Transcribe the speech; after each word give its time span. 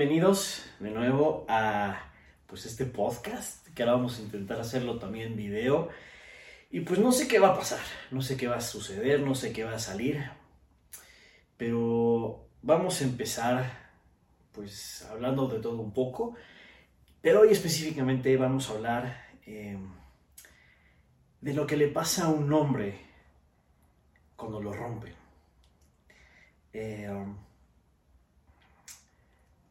bienvenidos 0.00 0.64
de 0.78 0.90
nuevo 0.92 1.44
a 1.46 2.10
pues 2.46 2.64
este 2.64 2.86
podcast, 2.86 3.68
que 3.74 3.82
ahora 3.82 3.96
vamos 3.96 4.18
a 4.18 4.22
intentar 4.22 4.58
hacerlo 4.58 4.98
también 4.98 5.26
en 5.26 5.36
video. 5.36 5.90
Y 6.70 6.80
pues 6.80 6.98
no 6.98 7.12
sé 7.12 7.28
qué 7.28 7.38
va 7.38 7.48
a 7.48 7.54
pasar, 7.54 7.82
no 8.10 8.22
sé 8.22 8.34
qué 8.38 8.48
va 8.48 8.56
a 8.56 8.60
suceder, 8.62 9.20
no 9.20 9.34
sé 9.34 9.52
qué 9.52 9.62
va 9.62 9.74
a 9.74 9.78
salir, 9.78 10.24
pero 11.58 12.48
vamos 12.62 12.98
a 13.02 13.04
empezar 13.04 13.90
pues 14.52 15.06
hablando 15.10 15.46
de 15.48 15.60
todo 15.60 15.78
un 15.78 15.92
poco, 15.92 16.34
pero 17.20 17.42
hoy 17.42 17.50
específicamente 17.50 18.34
vamos 18.38 18.70
a 18.70 18.72
hablar 18.72 19.26
eh, 19.44 19.76
de 21.42 21.52
lo 21.52 21.66
que 21.66 21.76
le 21.76 21.88
pasa 21.88 22.24
a 22.24 22.28
un 22.30 22.50
hombre 22.54 22.98
cuando 24.34 24.62
lo 24.62 24.72
rompen. 24.72 25.12
Eh, 26.72 27.06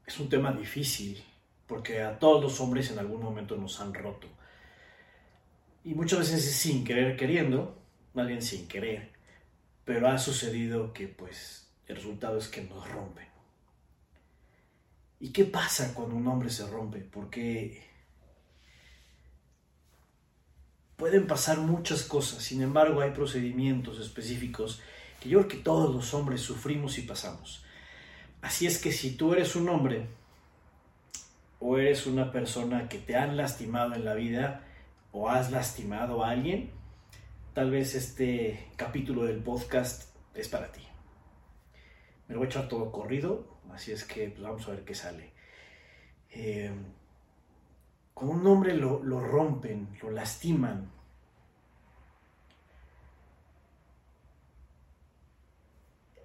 es 0.10 0.20
un 0.20 0.28
tema 0.28 0.52
difícil 0.52 1.24
porque 1.68 2.02
a 2.02 2.18
todos 2.18 2.42
los 2.42 2.60
hombres 2.60 2.90
en 2.90 2.98
algún 2.98 3.22
momento 3.22 3.56
nos 3.56 3.80
han 3.80 3.94
roto. 3.94 4.28
Y 5.84 5.94
muchas 5.94 6.20
veces 6.20 6.48
es 6.48 6.56
sin 6.56 6.84
querer 6.84 7.16
queriendo, 7.16 7.78
más 8.16 8.26
bien 8.28 8.42
sin 8.42 8.68
querer, 8.68 9.12
pero 9.86 10.08
ha 10.08 10.18
sucedido 10.18 10.94
que 10.94 11.08
pues 11.08 11.68
el 11.86 11.98
resultado 11.98 12.40
es 12.40 12.48
que 12.48 12.64
nos 12.64 12.90
rompen. 12.90 13.28
¿Y 15.20 15.30
qué 15.30 15.46
pasa 15.46 15.94
cuando 15.94 16.16
un 16.16 16.28
hombre 16.28 16.50
se 16.50 16.68
rompe? 16.68 17.02
Porque 17.02 17.88
pueden 20.96 21.28
pasar 21.28 21.60
muchas 21.60 22.02
cosas, 22.02 22.42
sin 22.42 22.64
embargo 22.64 23.02
hay 23.02 23.12
procedimientos 23.12 24.00
específicos 24.00 24.82
que 25.20 25.30
yo 25.30 25.38
creo 25.40 25.50
que 25.50 25.64
todos 25.64 25.94
los 25.94 26.16
hombres 26.16 26.42
sufrimos 26.42 26.98
y 26.98 27.04
pasamos. 27.04 27.64
Así 28.42 28.68
es 28.68 28.82
que 28.82 28.92
si 28.92 29.12
tú 29.16 29.34
eres 29.34 29.56
un 29.56 29.68
hombre 29.70 30.08
o 31.60 31.78
eres 31.78 32.08
una 32.08 32.32
persona 32.32 32.88
que 32.88 32.98
te 32.98 33.16
han 33.16 33.36
lastimado 33.36 33.96
en 33.96 34.06
la 34.06 34.14
vida 34.14 34.64
o 35.12 35.30
has 35.30 35.52
lastimado 35.52 36.24
a 36.24 36.30
alguien, 36.30 36.72
tal 37.54 37.72
vez 37.72 37.96
este 37.96 38.68
capítulo 38.78 39.26
del 39.26 39.44
podcast 39.44 40.16
es 40.34 40.48
para 40.48 40.72
ti. 40.72 40.82
Me 42.28 42.36
lo 42.36 42.40
voy 42.40 42.48
a 42.48 42.50
echar 42.50 42.70
todo 42.70 42.92
corrido, 42.92 43.60
así 43.74 43.92
es 43.92 44.06
que 44.06 44.30
pues, 44.30 44.42
vamos 44.42 44.68
a 44.68 44.72
ver 44.72 44.86
qué 44.86 44.96
sale. 44.96 45.34
Eh, 46.32 46.72
cuando 48.14 48.36
un 48.36 48.48
hombre 48.48 48.76
lo 48.76 49.20
rompen, 49.20 49.90
lo 50.02 50.12
lastiman, 50.12 50.92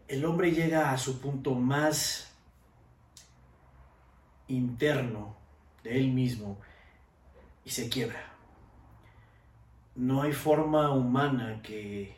el 0.09 0.25
hombre 0.25 0.53
llega 0.53 0.91
a 0.91 0.99
su 0.99 1.21
punto 1.21 1.55
más 1.55 2.31
interno 4.49 5.37
de 5.83 5.97
él 5.99 6.13
mismo 6.13 6.59
y 7.65 7.71
se 7.71 7.89
quiebra. 7.89 8.35
No 9.95 10.23
hay 10.23 10.33
forma 10.33 10.91
humana 10.91 11.61
que 11.63 12.17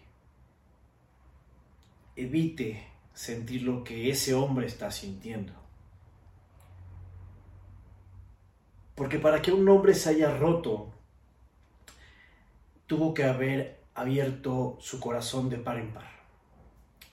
evite 2.16 2.88
sentir 3.12 3.62
lo 3.62 3.84
que 3.84 4.10
ese 4.10 4.34
hombre 4.34 4.66
está 4.66 4.90
sintiendo. 4.90 5.52
Porque 8.94 9.18
para 9.18 9.42
que 9.42 9.52
un 9.52 9.68
hombre 9.68 9.94
se 9.94 10.10
haya 10.10 10.36
roto, 10.36 10.90
tuvo 12.86 13.12
que 13.12 13.24
haber 13.24 13.84
abierto 13.94 14.78
su 14.80 14.98
corazón 14.98 15.50
de 15.50 15.58
par 15.58 15.78
en 15.78 15.92
par 15.92 16.15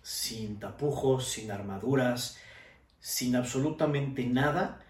sin 0.03 0.59
tapujos, 0.59 1.27
sin 1.27 1.49
armaduras, 1.49 2.37
sin 2.99 3.35
absolutamente 3.35 4.25
nada 4.25 4.85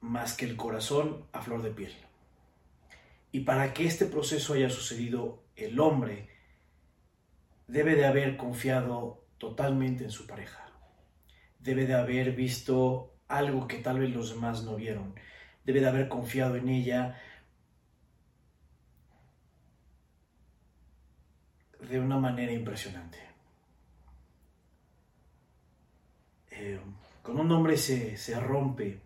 más 0.00 0.34
que 0.34 0.46
el 0.46 0.56
corazón 0.56 1.26
a 1.32 1.42
flor 1.42 1.62
de 1.62 1.72
piel. 1.72 1.94
Y 3.32 3.40
para 3.40 3.74
que 3.74 3.84
este 3.84 4.06
proceso 4.06 4.54
haya 4.54 4.70
sucedido, 4.70 5.42
el 5.56 5.78
hombre 5.80 6.30
debe 7.66 7.94
de 7.94 8.06
haber 8.06 8.36
confiado 8.36 9.24
totalmente 9.36 10.04
en 10.04 10.10
su 10.10 10.26
pareja. 10.26 10.64
Debe 11.58 11.86
de 11.86 11.94
haber 11.94 12.34
visto 12.34 13.12
algo 13.26 13.66
que 13.66 13.78
tal 13.78 13.98
vez 13.98 14.14
los 14.14 14.30
demás 14.30 14.62
no 14.62 14.76
vieron. 14.76 15.14
Debe 15.64 15.80
de 15.80 15.88
haber 15.88 16.08
confiado 16.08 16.56
en 16.56 16.68
ella 16.68 17.20
de 21.80 22.00
una 22.00 22.18
manera 22.18 22.52
impresionante. 22.52 23.27
Eh, 26.60 26.80
con 27.22 27.38
un 27.38 27.52
hombre 27.52 27.76
se, 27.76 28.16
se 28.16 28.40
rompe, 28.40 29.00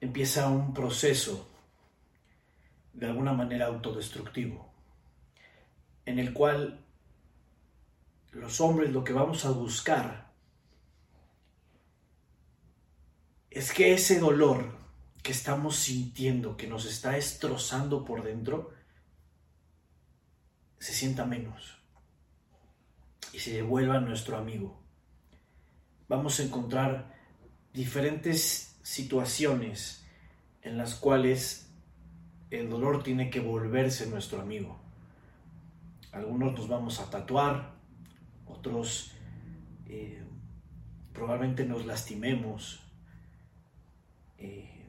empieza 0.00 0.48
un 0.48 0.72
proceso 0.72 1.48
de 2.92 3.06
alguna 3.06 3.32
manera 3.32 3.66
autodestructivo, 3.66 4.72
en 6.04 6.20
el 6.20 6.32
cual 6.32 6.84
los 8.30 8.60
hombres 8.60 8.92
lo 8.92 9.02
que 9.02 9.12
vamos 9.12 9.44
a 9.44 9.50
buscar 9.50 10.30
es 13.50 13.72
que 13.72 13.94
ese 13.94 14.20
dolor 14.20 14.78
que 15.24 15.32
estamos 15.32 15.74
sintiendo, 15.74 16.56
que 16.56 16.68
nos 16.68 16.84
está 16.84 17.12
destrozando 17.12 18.04
por 18.04 18.22
dentro, 18.22 18.72
se 20.78 20.92
sienta 20.92 21.24
menos 21.24 21.76
y 23.36 23.38
se 23.38 23.52
devuelva 23.52 24.00
nuestro 24.00 24.38
amigo. 24.38 24.80
Vamos 26.08 26.40
a 26.40 26.44
encontrar 26.44 27.14
diferentes 27.74 28.78
situaciones 28.82 30.06
en 30.62 30.78
las 30.78 30.94
cuales 30.94 31.70
el 32.50 32.70
dolor 32.70 33.02
tiene 33.02 33.28
que 33.28 33.40
volverse 33.40 34.06
nuestro 34.06 34.40
amigo. 34.40 34.80
Algunos 36.12 36.54
nos 36.54 36.66
vamos 36.66 36.98
a 36.98 37.10
tatuar, 37.10 37.74
otros 38.46 39.12
eh, 39.84 40.24
probablemente 41.12 41.66
nos 41.66 41.84
lastimemos. 41.84 42.80
Eh, 44.38 44.86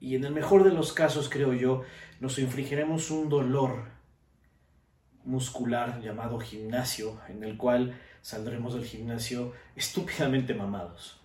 y 0.00 0.16
en 0.16 0.24
el 0.24 0.32
mejor 0.32 0.64
de 0.64 0.72
los 0.72 0.94
casos, 0.94 1.28
creo 1.28 1.52
yo, 1.52 1.82
nos 2.20 2.38
infligiremos 2.38 3.10
un 3.10 3.28
dolor 3.28 3.92
muscular 5.24 6.00
llamado 6.00 6.38
gimnasio, 6.38 7.20
en 7.28 7.44
el 7.44 7.56
cual 7.56 7.98
saldremos 8.22 8.74
del 8.74 8.84
gimnasio 8.84 9.52
estúpidamente 9.76 10.54
mamados. 10.54 11.18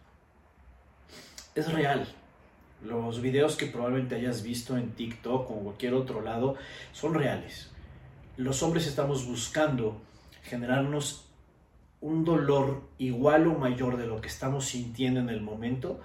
Es 1.56 1.72
real. 1.72 2.08
Los 2.84 3.22
videos 3.22 3.58
que 3.58 3.66
probablemente 3.66 4.16
hayas 4.16 4.42
visto 4.44 4.78
en 4.78 4.92
TikTok 4.92 5.52
o 5.52 5.60
cualquier 5.64 5.94
otro 5.94 6.22
lado 6.22 6.56
son 6.94 7.14
reales. 7.14 7.70
Los 8.38 8.64
hombres 8.64 8.88
estamos 8.88 9.26
buscando 9.26 10.02
generarnos 10.44 11.26
un 12.02 12.24
dolor 12.24 12.82
igual 12.98 13.48
o 13.48 13.56
mayor 13.56 13.98
de 13.98 14.08
lo 14.08 14.22
que 14.22 14.30
estamos 14.30 14.66
sintiendo 14.66 15.20
en 15.20 15.30
el 15.30 15.42
momento 15.42 16.00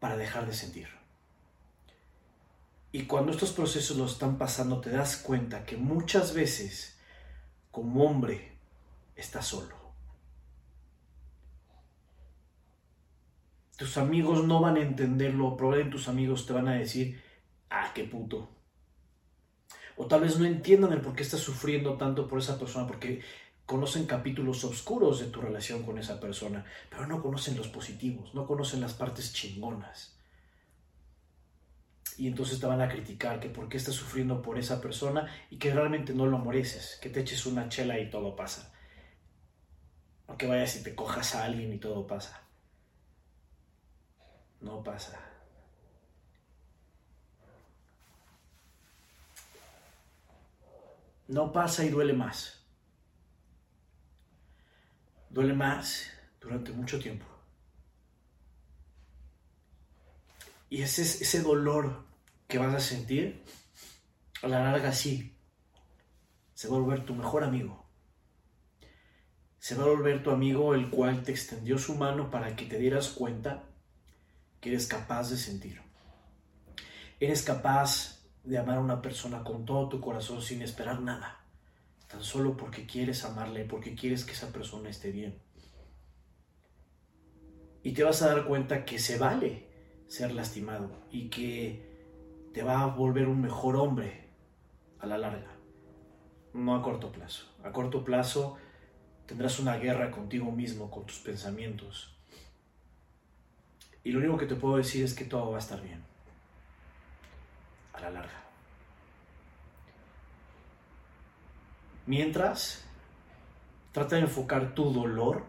para 0.00 0.16
dejar 0.16 0.46
de 0.46 0.54
sentir. 0.54 0.95
Y 2.96 3.02
cuando 3.02 3.30
estos 3.30 3.52
procesos 3.52 3.98
los 3.98 4.12
están 4.12 4.38
pasando, 4.38 4.80
te 4.80 4.88
das 4.88 5.18
cuenta 5.18 5.66
que 5.66 5.76
muchas 5.76 6.32
veces, 6.32 6.98
como 7.70 8.02
hombre, 8.06 8.56
estás 9.14 9.48
solo. 9.48 9.76
Tus 13.76 13.98
amigos 13.98 14.46
no 14.46 14.62
van 14.62 14.78
a 14.78 14.80
entenderlo, 14.80 15.58
probablemente 15.58 15.98
tus 15.98 16.08
amigos 16.08 16.46
te 16.46 16.54
van 16.54 16.68
a 16.68 16.76
decir, 16.76 17.22
ah, 17.68 17.92
qué 17.94 18.04
puto. 18.04 18.48
O 19.98 20.06
tal 20.06 20.22
vez 20.22 20.38
no 20.38 20.46
entiendan 20.46 20.94
el 20.94 21.02
por 21.02 21.14
qué 21.14 21.22
estás 21.22 21.40
sufriendo 21.40 21.98
tanto 21.98 22.26
por 22.26 22.38
esa 22.38 22.58
persona, 22.58 22.86
porque 22.86 23.20
conocen 23.66 24.06
capítulos 24.06 24.64
oscuros 24.64 25.20
de 25.20 25.26
tu 25.26 25.42
relación 25.42 25.82
con 25.82 25.98
esa 25.98 26.18
persona, 26.18 26.64
pero 26.88 27.06
no 27.06 27.20
conocen 27.20 27.58
los 27.58 27.68
positivos, 27.68 28.34
no 28.34 28.46
conocen 28.46 28.80
las 28.80 28.94
partes 28.94 29.34
chingonas 29.34 30.15
y 32.18 32.26
entonces 32.26 32.58
te 32.58 32.66
van 32.66 32.80
a 32.80 32.88
criticar 32.88 33.40
que 33.40 33.48
por 33.48 33.68
qué 33.68 33.76
estás 33.76 33.94
sufriendo 33.94 34.40
por 34.40 34.58
esa 34.58 34.80
persona 34.80 35.30
y 35.50 35.58
que 35.58 35.72
realmente 35.72 36.14
no 36.14 36.26
lo 36.26 36.38
mereces, 36.38 36.98
que 37.00 37.10
te 37.10 37.20
eches 37.20 37.46
una 37.46 37.68
chela 37.68 37.98
y 37.98 38.10
todo 38.10 38.34
pasa. 38.34 38.72
O 40.26 40.36
que 40.36 40.46
vayas 40.46 40.76
y 40.76 40.82
te 40.82 40.94
cojas 40.94 41.34
a 41.34 41.44
alguien 41.44 41.72
y 41.72 41.78
todo 41.78 42.06
pasa. 42.06 42.42
No 44.60 44.82
pasa. 44.82 45.20
No 51.28 51.52
pasa 51.52 51.84
y 51.84 51.90
duele 51.90 52.12
más. 52.12 52.64
Duele 55.28 55.52
más 55.52 56.10
durante 56.40 56.72
mucho 56.72 56.98
tiempo. 56.98 57.35
Y 60.68 60.82
ese, 60.82 61.02
ese 61.02 61.42
dolor 61.42 62.04
que 62.48 62.58
vas 62.58 62.74
a 62.74 62.80
sentir, 62.80 63.42
a 64.42 64.48
la 64.48 64.60
larga 64.60 64.92
sí, 64.92 65.36
se 66.54 66.68
va 66.68 66.76
a 66.76 66.80
volver 66.80 67.04
tu 67.04 67.14
mejor 67.14 67.44
amigo. 67.44 67.84
se 69.58 69.74
va 69.74 69.82
a 69.82 69.88
volver 69.88 70.22
tu 70.22 70.30
amigo 70.30 70.74
el 70.74 70.90
cual 70.90 71.22
te 71.22 71.32
extendió 71.32 71.76
su 71.76 71.96
mano 71.96 72.30
para 72.30 72.54
que 72.54 72.66
te 72.66 72.78
dieras 72.78 73.08
cuenta 73.08 73.64
que 74.60 74.68
eres 74.70 74.86
capaz 74.86 75.30
de 75.30 75.36
sentir. 75.36 75.82
Eres 77.18 77.42
capaz 77.42 78.22
de 78.44 78.58
amar 78.58 78.78
a 78.78 78.80
una 78.80 79.02
persona 79.02 79.42
con 79.42 79.64
todo 79.64 79.88
tu 79.88 80.00
corazón 80.00 80.40
sin 80.40 80.62
esperar 80.62 81.00
nada, 81.00 81.44
tan 82.06 82.22
solo 82.22 82.56
porque 82.56 82.86
quieres 82.86 83.24
amarle, 83.24 83.64
porque 83.64 83.94
quieres 83.96 84.24
que 84.24 84.32
esa 84.32 84.52
persona 84.52 84.88
esté 84.88 85.10
bien. 85.10 85.42
Y 87.82 87.92
te 87.92 88.04
vas 88.04 88.22
a 88.22 88.28
dar 88.28 88.46
cuenta 88.46 88.84
que 88.84 88.98
se 88.98 89.18
vale 89.18 89.65
ser 90.08 90.32
lastimado 90.32 90.90
y 91.10 91.28
que 91.28 91.96
te 92.52 92.62
va 92.62 92.82
a 92.82 92.86
volver 92.86 93.28
un 93.28 93.40
mejor 93.40 93.76
hombre 93.76 94.28
a 95.00 95.06
la 95.06 95.18
larga, 95.18 95.50
no 96.54 96.74
a 96.74 96.82
corto 96.82 97.12
plazo. 97.12 97.46
A 97.62 97.72
corto 97.72 98.04
plazo 98.04 98.56
tendrás 99.26 99.58
una 99.58 99.76
guerra 99.76 100.10
contigo 100.10 100.50
mismo, 100.52 100.90
con 100.90 101.04
tus 101.04 101.18
pensamientos. 101.18 102.16
Y 104.04 104.12
lo 104.12 104.20
único 104.20 104.38
que 104.38 104.46
te 104.46 104.54
puedo 104.54 104.76
decir 104.76 105.04
es 105.04 105.14
que 105.14 105.24
todo 105.24 105.50
va 105.50 105.56
a 105.56 105.60
estar 105.60 105.82
bien. 105.82 106.02
A 107.92 108.00
la 108.00 108.10
larga. 108.10 108.44
Mientras, 112.06 112.84
trata 113.90 114.16
de 114.16 114.22
enfocar 114.22 114.74
tu 114.74 114.92
dolor 114.92 115.44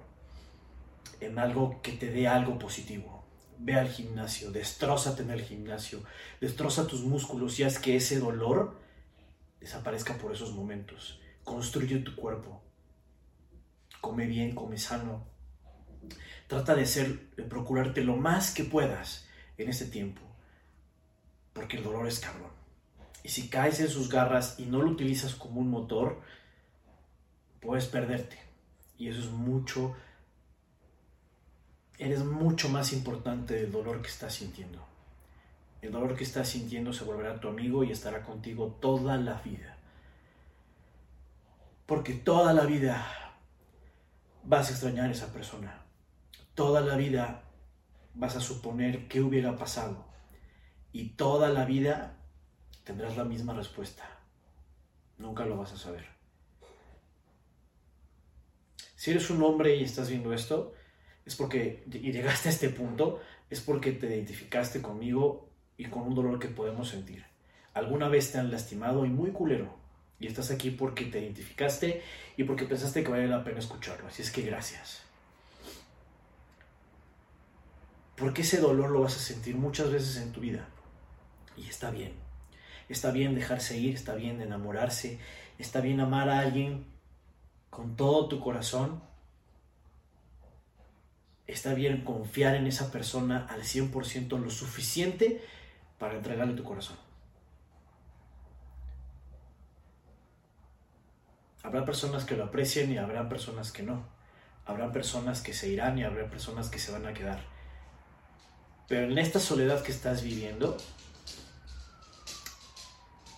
en 1.19 1.37
algo 1.37 1.81
que 1.83 1.91
te 1.91 2.09
dé 2.09 2.27
algo 2.27 2.57
positivo. 2.57 3.26
Ve 3.59 3.75
al 3.75 3.89
gimnasio, 3.89 4.51
destrózate 4.51 5.23
en 5.23 5.31
el 5.31 5.41
gimnasio, 5.41 6.03
destroza 6.39 6.87
tus 6.87 7.03
músculos 7.03 7.59
y 7.59 7.63
haz 7.63 7.79
que 7.79 7.95
ese 7.95 8.19
dolor 8.19 8.79
desaparezca 9.59 10.17
por 10.17 10.31
esos 10.31 10.53
momentos. 10.53 11.19
Construye 11.43 11.97
tu 11.99 12.15
cuerpo, 12.15 12.61
come 14.01 14.25
bien, 14.27 14.53
come 14.53 14.77
sano. 14.77 15.25
Trata 16.47 16.75
de 16.75 16.85
ser, 16.85 17.31
de 17.35 17.43
procurarte 17.43 18.03
lo 18.03 18.15
más 18.15 18.53
que 18.53 18.63
puedas 18.63 19.27
en 19.57 19.69
este 19.69 19.85
tiempo, 19.85 20.21
porque 21.53 21.77
el 21.77 21.83
dolor 21.83 22.07
es 22.07 22.19
cabrón. 22.19 22.51
Y 23.23 23.29
si 23.29 23.49
caes 23.49 23.79
en 23.79 23.89
sus 23.89 24.09
garras 24.09 24.55
y 24.57 24.65
no 24.65 24.81
lo 24.81 24.91
utilizas 24.91 25.35
como 25.35 25.59
un 25.59 25.69
motor, 25.69 26.21
puedes 27.59 27.87
perderte. 27.87 28.37
Y 28.97 29.09
eso 29.09 29.19
es 29.19 29.29
mucho, 29.29 29.95
eres 31.97 32.23
mucho 32.23 32.69
más 32.69 32.93
importante 32.93 33.55
del 33.55 33.71
dolor 33.71 34.01
que 34.01 34.09
estás 34.09 34.35
sintiendo. 34.35 34.85
El 35.81 35.91
dolor 35.91 36.15
que 36.15 36.23
estás 36.23 36.49
sintiendo 36.49 36.93
se 36.93 37.03
volverá 37.03 37.39
tu 37.39 37.47
amigo 37.47 37.83
y 37.83 37.91
estará 37.91 38.23
contigo 38.23 38.77
toda 38.79 39.17
la 39.17 39.41
vida. 39.41 39.77
Porque 41.85 42.13
toda 42.13 42.53
la 42.53 42.65
vida 42.65 43.05
vas 44.43 44.69
a 44.69 44.71
extrañar 44.71 45.09
a 45.09 45.11
esa 45.11 45.31
persona. 45.31 45.83
Toda 46.55 46.81
la 46.81 46.95
vida 46.95 47.43
vas 48.13 48.35
a 48.35 48.41
suponer 48.41 49.07
qué 49.07 49.21
hubiera 49.21 49.55
pasado. 49.55 50.05
Y 50.91 51.09
toda 51.09 51.49
la 51.49 51.65
vida 51.65 52.17
tendrás 52.83 53.15
la 53.15 53.23
misma 53.23 53.53
respuesta. 53.53 54.03
Nunca 55.17 55.45
lo 55.45 55.57
vas 55.57 55.73
a 55.73 55.77
saber. 55.77 56.05
Si 58.95 59.11
eres 59.11 59.29
un 59.29 59.43
hombre 59.43 59.75
y 59.75 59.83
estás 59.83 60.09
viendo 60.09 60.33
esto, 60.33 60.73
es 61.27 61.35
porque, 61.35 61.83
y 61.91 62.13
llegaste 62.13 62.47
a 62.47 62.51
este 62.53 62.69
punto, 62.69 63.21
es 63.49 63.59
porque 63.59 63.91
te 63.91 64.07
identificaste 64.07 64.81
conmigo 64.81 65.49
y 65.75 65.83
con 65.87 66.03
un 66.03 66.15
dolor 66.15 66.39
que 66.39 66.47
podemos 66.47 66.87
sentir. 66.87 67.25
Alguna 67.73 68.07
vez 68.07 68.31
te 68.31 68.37
han 68.37 68.49
lastimado 68.49 69.05
y 69.05 69.09
muy 69.09 69.31
culero. 69.31 69.75
Y 70.21 70.27
estás 70.27 70.51
aquí 70.51 70.71
porque 70.71 71.03
te 71.03 71.19
identificaste 71.19 72.01
y 72.37 72.45
porque 72.45 72.63
pensaste 72.63 73.03
que 73.03 73.11
vale 73.11 73.27
la 73.27 73.43
pena 73.43 73.59
escucharlo. 73.59 74.07
Así 74.07 74.21
es 74.21 74.31
que 74.31 74.41
gracias. 74.41 75.03
Porque 78.15 78.43
ese 78.43 78.61
dolor 78.61 78.89
lo 78.89 79.01
vas 79.01 79.17
a 79.17 79.19
sentir 79.19 79.57
muchas 79.57 79.91
veces 79.91 80.15
en 80.15 80.31
tu 80.31 80.39
vida. 80.39 80.69
Y 81.57 81.67
está 81.67 81.91
bien. 81.91 82.13
Está 82.87 83.11
bien 83.11 83.35
dejarse 83.35 83.77
ir, 83.77 83.95
está 83.95 84.15
bien 84.15 84.39
enamorarse, 84.39 85.19
está 85.59 85.81
bien 85.81 85.99
amar 85.99 86.29
a 86.29 86.39
alguien 86.39 86.85
con 87.69 87.97
todo 87.97 88.29
tu 88.29 88.39
corazón. 88.39 89.03
Está 91.47 91.73
bien 91.73 92.03
confiar 92.03 92.55
en 92.55 92.67
esa 92.67 92.91
persona 92.91 93.47
al 93.49 93.63
100% 93.63 94.37
lo 94.37 94.49
suficiente 94.49 95.41
para 95.97 96.15
entregarle 96.15 96.53
tu 96.53 96.63
corazón. 96.63 96.97
Habrá 101.63 101.85
personas 101.85 102.25
que 102.25 102.35
lo 102.35 102.43
aprecien 102.45 102.91
y 102.91 102.97
habrá 102.97 103.27
personas 103.29 103.71
que 103.71 103.83
no. 103.83 104.05
Habrá 104.65 104.91
personas 104.91 105.41
que 105.41 105.53
se 105.53 105.69
irán 105.69 105.97
y 105.97 106.03
habrá 106.03 106.29
personas 106.29 106.69
que 106.69 106.79
se 106.79 106.91
van 106.91 107.05
a 107.05 107.13
quedar. 107.13 107.39
Pero 108.87 109.09
en 109.11 109.17
esta 109.17 109.39
soledad 109.39 109.81
que 109.81 109.91
estás 109.91 110.23
viviendo, 110.23 110.77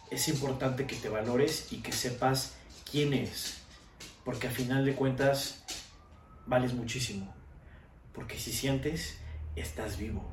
es 0.09 0.27
importante 0.27 0.87
que 0.87 0.95
te 0.95 1.09
valores 1.09 1.71
y 1.71 1.81
que 1.81 1.91
sepas 1.91 2.55
quién 2.89 3.13
eres. 3.13 3.61
Porque 4.25 4.47
al 4.47 4.53
final 4.53 4.85
de 4.85 4.95
cuentas, 4.95 5.63
vales 6.45 6.73
muchísimo. 6.73 7.38
Porque 8.13 8.37
si 8.37 8.51
sientes, 8.51 9.17
estás 9.55 9.97
vivo. 9.97 10.23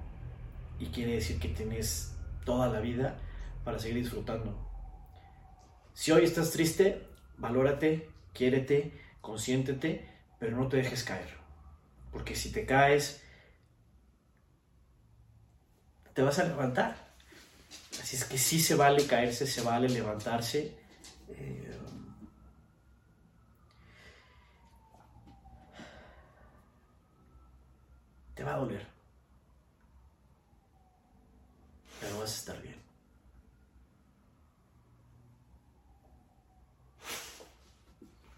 Y 0.79 0.87
quiere 0.87 1.15
decir 1.15 1.39
que 1.39 1.49
tienes 1.49 2.15
toda 2.45 2.69
la 2.69 2.81
vida 2.81 3.19
para 3.65 3.79
seguir 3.79 4.03
disfrutando. 4.03 4.57
Si 5.95 6.13
hoy 6.13 6.25
estás 6.25 6.51
triste, 6.51 7.07
valórate, 7.39 8.11
quiérete, 8.33 8.93
consiéntete, 9.21 10.09
pero 10.39 10.57
no 10.57 10.69
te 10.69 10.77
dejes 10.77 11.05
caer. 11.05 11.29
Porque 12.13 12.35
si 12.35 12.53
te 12.53 12.67
caes, 12.67 13.23
te 16.13 16.23
vas 16.23 16.39
a 16.39 16.45
levantar. 16.45 16.97
Así 18.01 18.17
es 18.17 18.25
que 18.25 18.39
sí 18.39 18.61
se 18.61 18.75
vale 18.75 19.07
caerse, 19.07 19.47
se 19.47 19.63
vale 19.63 19.89
levantarse. 19.89 20.77
Eh, 21.29 21.77
te 28.37 28.45
va 28.45 28.55
a 28.55 28.59
doler. 28.61 28.96